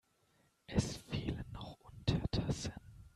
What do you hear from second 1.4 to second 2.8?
noch Untertassen.